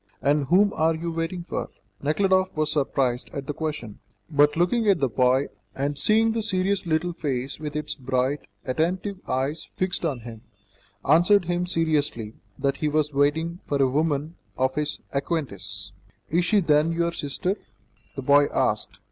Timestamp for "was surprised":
2.57-3.29